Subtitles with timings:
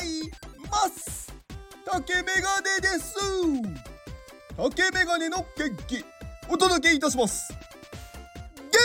[0.00, 0.30] はい
[0.70, 1.30] ます。
[1.84, 3.14] 竹メガネです。
[4.56, 6.02] 竹メガネの元気
[6.48, 7.52] お届けいたします。
[8.72, 8.80] 元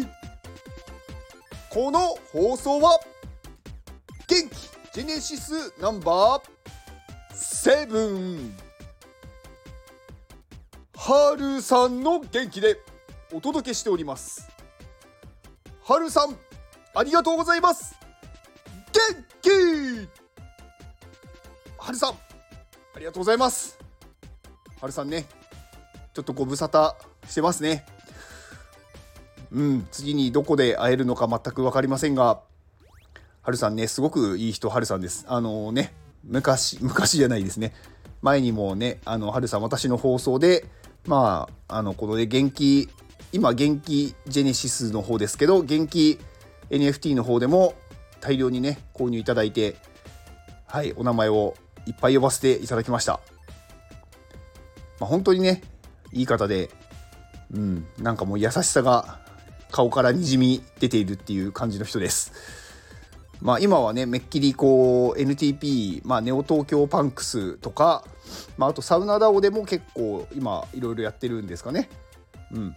[0.00, 0.08] 気。
[1.68, 2.98] この放送は
[4.26, 4.54] 元気
[4.94, 8.56] ジェネシスナンバーセブン。
[10.96, 12.80] はるさんの元気で
[13.34, 14.48] お届けしております。
[15.84, 16.38] はるさん
[16.94, 18.05] ありがとうございます。
[19.46, 20.08] 元気
[21.78, 23.78] はるさんありがとうございます。
[24.80, 25.26] はるさんね
[26.12, 26.94] ちょっとご無沙汰
[27.28, 27.86] してますね。
[29.52, 32.40] うん次にどこで会えるのか全く分かりませんが
[33.42, 35.24] はるさんねすごくいい人はるさんです。
[35.28, 37.72] あのね昔昔じゃないですね。
[38.22, 40.64] 前にもねあのはるさん私の放送で
[41.06, 42.88] まああのこのね元気
[43.32, 46.18] 今元気ジェネシスの方ですけど元気
[46.70, 47.74] NFT の方でも
[48.20, 49.76] 大量にね購入いただいて
[50.66, 51.54] はいお名前を
[51.86, 53.20] いっぱい呼ばせていただきました、
[55.00, 55.62] まあ、本当にね
[56.12, 56.70] いい方で
[57.52, 59.20] うんなんかもう優しさが
[59.70, 62.32] 顔からにじみ出ているっていう感じの人です。
[63.40, 68.04] まあ今はねめっきりこう NTP、まあ、ネオ東京パンクスとか、
[68.56, 71.88] まあ、あとサウナダオでも結構今いろいろやってるんですかね。
[72.52, 72.74] うん。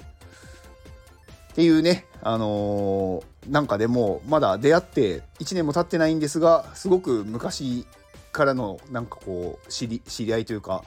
[1.52, 7.86] っていうね、あのー、なんかでもまだ出会って1年も経ってないんですがすごく昔
[8.32, 10.84] からのなんかこう知り知り合いというか、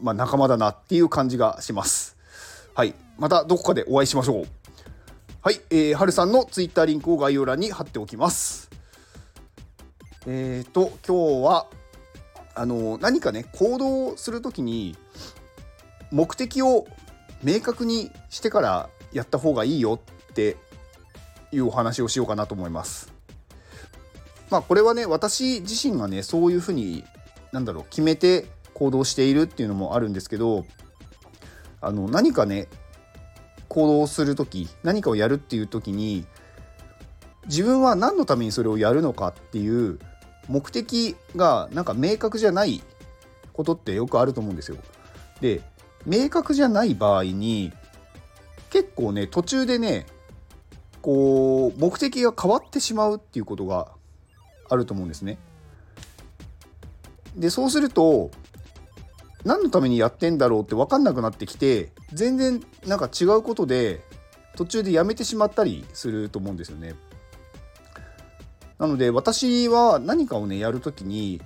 [0.00, 2.16] まあ、仲間だなっていう感じがします。
[2.74, 4.46] はいまたどこかでお会いしましょう。
[5.40, 8.68] はい、えー、はるさんのツイッターリンクを概要欄に貼っておきます。
[10.26, 11.66] えっ、ー、と今日は
[12.54, 14.96] あの何かね行動する時に
[16.10, 16.86] 目的を
[17.42, 19.98] 明確にしてからやった方がいいよ
[20.30, 20.56] って
[21.50, 23.12] いうお話をしようかなと思います。
[24.50, 27.02] まあこれはね私自身がねそういうふうに
[27.50, 30.66] なんだろう決めて行動しているっていうのもあるんですけど
[31.80, 32.68] あの何かね
[33.68, 36.26] 行動する時何かをやるっていう時に
[37.46, 39.98] 自分は何のためにそれをやるのかっていう
[40.48, 42.82] 目的がなんか明確じゃない
[43.54, 44.76] ことってよくあると思うんですよ。
[45.40, 45.62] で
[46.04, 47.72] 明確じゃない場合に
[48.76, 50.04] 結構ね途中でね
[51.00, 53.88] こう目的が変わってしまうっていうことが
[54.68, 55.38] あると思うんですね。
[57.34, 58.30] でそうすると
[59.44, 64.02] 何のためにやってんだろうって分かんなくなってきて全然なんか違うことで
[64.56, 66.96] 途中でやめてしまったりすると思うんですよね。
[68.78, 71.40] なので私は何かをねやる時に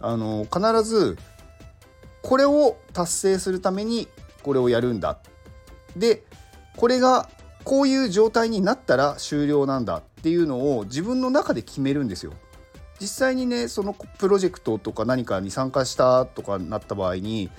[0.00, 1.16] あの必ず
[2.22, 4.08] これを達成するために
[4.42, 5.20] これをやるんだ。
[5.96, 6.24] で
[6.76, 7.28] これが
[7.64, 12.32] こういう状態になったら終了なんだっていうのを自分の中で決めるんですよ。
[13.00, 17.50] 実際にねそのプロジェクトとか何かに参加したとかなった場合に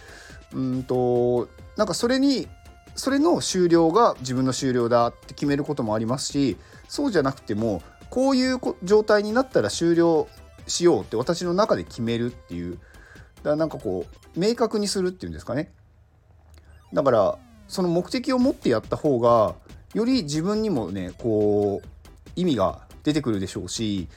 [0.53, 2.47] うんとなんかそれに
[2.95, 6.57] それの終了が自分の終了だって決めることもありますし
[6.87, 10.27] そうじゃなくてもこういう状態になったら終了
[10.67, 15.71] しようって私の中で決めるっていうだからなんかこう明確にするっていうんですかね
[16.93, 17.37] だから
[17.73, 19.55] その目的を持ってやった方が
[19.93, 21.87] より自分にもねこう
[22.35, 24.07] 意味が出てくるでしょうし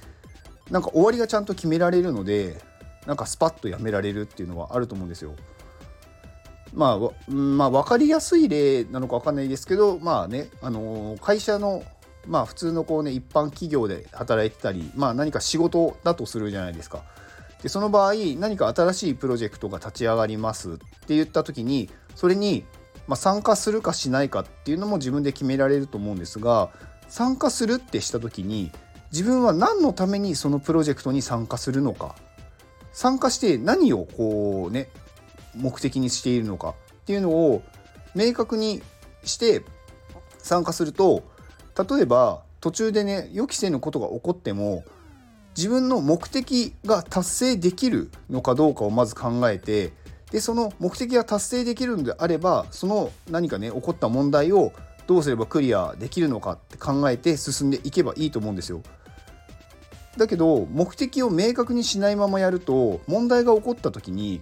[0.71, 2.61] なんか終わりがちゃんと決められるので
[3.07, 5.35] なんかスパッとやめられるっていうのはあると思うんですよ。
[6.75, 11.83] まあ、まあ、分かりやすい例なのか分かんないですけどまあね、あの会社の
[12.27, 17.05] まあ普通のこうね一般企業で働いてたりまあ何か仕事だとするじゃないですか。
[17.63, 22.65] でその場合何か新しいプロジェクトが立ち上がりますって言った時にそれに
[23.07, 26.71] まあ、参加するかしないかっていうのも自分で決められると思うんですが
[27.09, 28.71] 参加するってした時に
[29.13, 32.17] 自分は何のためにそのプロジェクトに参加するのか
[32.93, 34.89] 参加して何をこうね
[35.55, 36.75] 目的にしているのかっ
[37.05, 37.63] ていうのを
[38.15, 38.83] 明確に
[39.25, 39.63] して
[40.39, 41.23] 参加すると
[41.77, 44.85] 例えば途中でね予期せぬことが起こっても
[45.57, 49.93] 自分の目的が達成できるのかどうかをまず考えて
[50.31, 54.73] でその目的が達成できるのであればその何かね起こった問題を
[55.07, 58.83] どうすればクリアできるのかって考えて進んでいけばいいと思うんですよ。
[60.17, 64.41] だけど目的を明確にしないままやると問題が起こった時に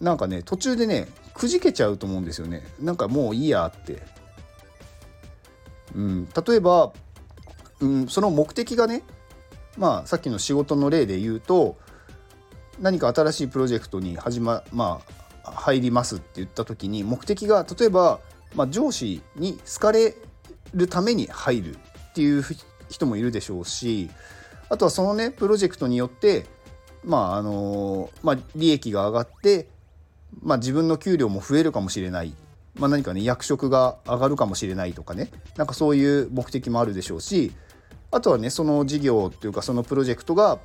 [0.00, 2.62] なんかね途中でねくじけちゃうと思うんですよね。
[2.80, 4.02] なんかもういいやって。
[5.94, 6.92] うん、例えば、
[7.80, 9.02] うん、その目的がね
[9.78, 11.76] まあさっきの仕事の例で言うと
[12.80, 15.00] 何か新しいプロジェクトに始まま
[15.44, 18.20] あ入りますって言った時に目的が例えば、
[18.54, 20.14] まあ、上司に好かれ
[20.74, 22.44] るために入るっていう
[22.88, 24.10] 人もいるでしょうし
[24.68, 26.46] あとはそのねプロジェクトによって
[27.04, 29.68] まああのまあ、利益が上がって、
[30.42, 32.34] まあ、自分の給料も増えるかもしれない、
[32.74, 35.30] まあ、何かね役職が上がるかもしれないとかね。
[35.56, 37.52] なんかそういう目的もあるでしょうし
[38.10, 40.58] あとはねその事業っていうかそのプロジェクトが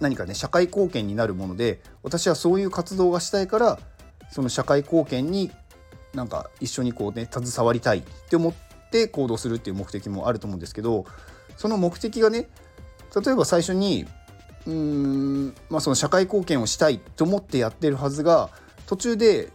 [0.00, 3.78] 何かね社会貢献になるもので私はそういう活動がしたいから
[4.30, 5.50] その社会貢献に
[6.14, 8.54] なんか一緒にこうね携わりたいって思っ
[8.90, 11.04] て行動するっていう目的もあると思うんですけど
[11.56, 12.48] その目的がね
[13.14, 14.06] 例えば最初に
[14.66, 18.50] うーん、まあ、その社会貢献をしたいと思ってやってるはずが
[18.86, 19.50] 途中で、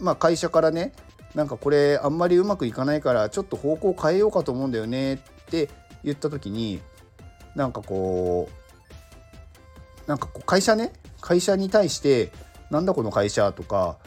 [0.00, 0.92] まあ、会社からね
[1.34, 5.18] なんかこれあんまりうまくいかないからちょっと方向変えようかと思うんだよねっ
[5.50, 5.68] て
[6.02, 6.80] 言った時に
[7.54, 8.67] なんかこう
[10.08, 12.32] なんかこう会社ね会社に対して
[12.70, 13.98] なんだこの会社とか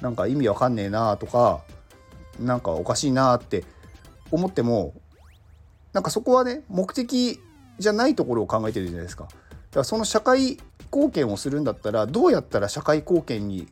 [0.00, 1.60] なんか意味わかんねえなとか
[2.38, 3.64] なんかおかしいなって
[4.30, 4.94] 思っても
[5.92, 7.40] なんかそこはね目的
[7.78, 9.24] じゃないところを考えてるじゃないですか。
[9.24, 9.36] だか
[9.72, 10.58] らその社会
[10.92, 13.68] 貢献をするんだったらどうやったら社会貢献に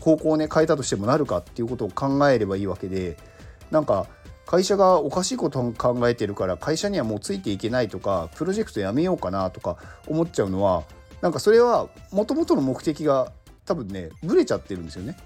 [0.00, 3.16] 方向をね変えたとしてもなるかっていうことを考えればいいわけで
[3.70, 4.06] なんか
[4.46, 9.76] 会社がおかしいことを考えてるから会社にはもうついていけないとかプロジェクトやめようかなとか
[10.06, 10.84] 思っちゃうのは
[11.22, 13.32] なんかそれはもともとの目的が
[13.64, 15.16] 多分ねブレちゃってるんですよね。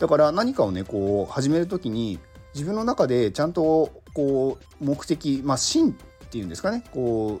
[0.00, 2.18] だから何かをねこう始める時に
[2.54, 5.94] 自分の中でちゃんとこう目的まあ芯っ
[6.28, 7.40] ていうんですかねこ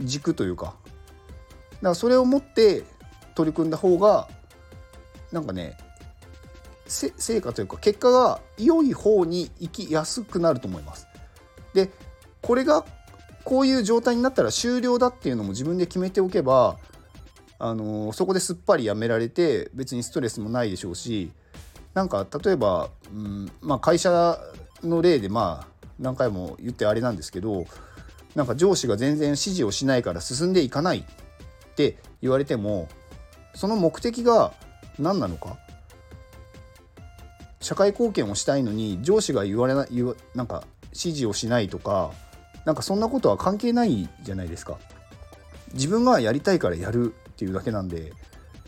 [0.00, 0.74] う軸というかだか
[1.82, 2.82] らそれを持って
[3.34, 4.26] 取り組んだ方が
[5.30, 5.78] なんかね
[6.86, 11.06] 成果というか結果が良い方に行きやすくなると思います。
[11.74, 11.90] で
[12.42, 12.84] これが
[13.44, 16.76] こういう状態になったら終了だっていうのも自分で決めておけば、
[17.58, 21.30] あの、そこですっぱりやめられて別にストレスもないでしょうし
[21.94, 24.38] なんか例えば、うんまあ、会社
[24.82, 27.66] の例でまあ何回も言ってあれなんですけど
[28.34, 32.88] なんか上司が全然指示をしないから進んでいかないって言われても
[33.54, 34.52] その目的が
[34.98, 35.58] 何なのか
[37.60, 42.12] 社会貢献をしたいのに上司が言われな言わなんか指示をしないとか
[42.64, 44.78] なんかそんなことは関係ないじゃないですか。
[45.72, 48.12] 自分がやりたいからやるっていうだけなんで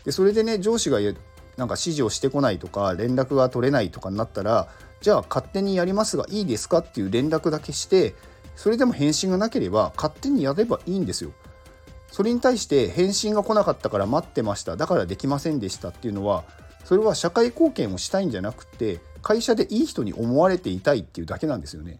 [0.05, 4.67] でそれでね上司がなんか指示をしてこないとか連絡が取れないとかになったら
[5.01, 8.15] じゃあ勝手にやりますがいいですかっていう連絡だけして
[8.55, 11.31] それでも返信がなければ勝手にやればいいんですよ。
[12.11, 16.43] それに対して返信が来なかったから待ってましただからできませんでしたっていうのは
[16.85, 21.99] それは社会貢献をしたいんじゃなくて会社でいい人に思われていたいっていうだけなんですよね。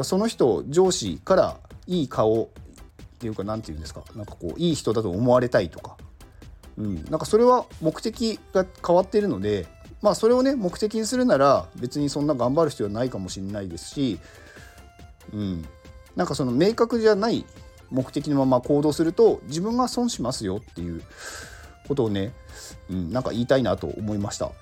[0.00, 1.56] らその人上司から
[1.86, 2.48] いい顔っ
[3.18, 5.96] ていうか何て言うんですかなんかこういい人だと思われたいとか、
[6.76, 9.66] うん、なんかそれは目的が変わってるので
[10.02, 14.18] まあそれをね目的にするなら別にそんな頑張る必要はないかもしれないですし、
[15.32, 15.64] うん、
[16.16, 17.46] なんかその明確じゃない
[17.90, 21.02] 目的のまま行動すると自分が損しますよっていう
[21.88, 22.32] ことをね、
[22.90, 24.52] うん、なんか言いたいなと思いました。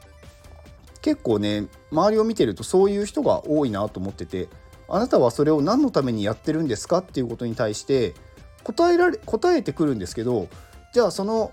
[1.01, 4.49] 結構ね周りを見てるとそういう人が多いなと思ってて
[4.89, 6.99] あなたはそれを何のためにやってるんですか？
[6.99, 8.15] っていうことに対して
[8.63, 10.49] 答えられ答えてくるんですけど
[10.93, 11.53] じゃあその、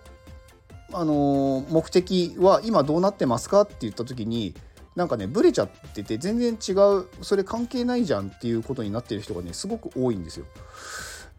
[0.94, 3.62] あのー、目的は今どうなってますか？
[3.62, 4.54] って言った時に
[4.96, 10.46] なんかねブレちゃってて全然違うそれ関係ないじゃんっていうことになってる人がねすごく多いんですよ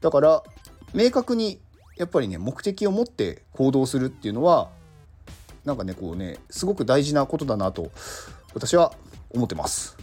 [0.00, 0.42] だから
[0.94, 1.61] 明確に
[1.99, 4.70] やっぱりね目的を持って行動するっていうのは
[5.66, 7.90] なんかねこうねすごく大事なことだなと
[8.54, 8.94] 私は
[9.28, 9.97] 思ってます。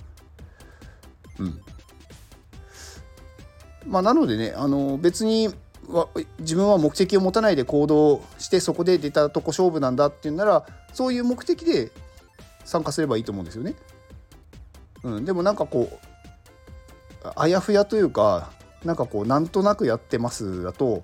[1.39, 1.59] うん。
[3.85, 5.53] まあなのでねあの別に
[6.39, 11.91] 自分は目的を持たないで行動してそこで出たとこ勝負なんだっていうならそういう目的で
[12.65, 13.75] 参加すればいいと思うんですよね。
[15.03, 15.89] うん、でもなんかこ
[17.23, 18.51] うあやふやというか
[18.83, 21.03] なんかこうなんとなくやってますだと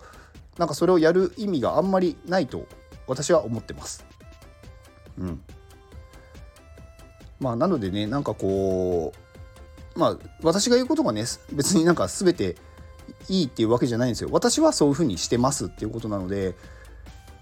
[0.57, 2.67] なんかそれをやる意味があんまりないと
[3.07, 4.05] 私は思ってます。
[5.17, 5.41] うん。
[7.39, 9.22] まあなのでねなんかこう
[9.95, 12.55] まあ私が言うことがね別になんか全て
[13.29, 14.29] いいっていうわけじゃないんですよ。
[14.31, 16.55] 私はそういうふうにしてますっていうことなので、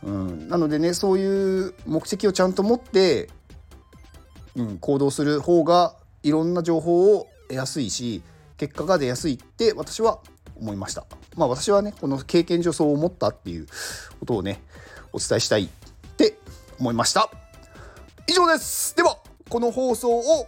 [0.04, 3.30] うん、なのでねそういう目的をちゃんと持って、
[4.56, 8.22] うん、行動する方がいろんな情報を得やすいし
[8.58, 10.20] 結果が出やすいって私は
[10.62, 11.06] 思いました。
[11.36, 13.66] まあ私はね、この経験上そう思ったっていう
[14.20, 14.62] ことをね、
[15.12, 15.68] お伝えしたいっ
[16.18, 16.38] て
[16.80, 17.30] 思いました。
[18.28, 18.96] 以上です。
[18.96, 19.18] では、
[19.50, 20.48] この放送を